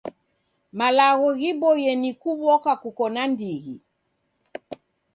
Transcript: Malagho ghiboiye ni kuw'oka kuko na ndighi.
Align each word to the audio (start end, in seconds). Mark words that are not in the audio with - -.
Malagho 0.79 1.27
ghiboiye 1.39 1.91
ni 2.01 2.11
kuw'oka 2.19 2.71
kuko 2.83 3.03
na 3.13 3.23
ndighi. 3.31 3.75